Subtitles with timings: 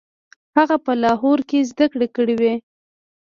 [0.57, 2.53] هغه په لاهور کې زده کړې کړې وې.